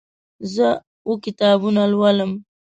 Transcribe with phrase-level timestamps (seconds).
[0.53, 0.67] زه
[1.07, 2.31] اوه کتابونه لولم.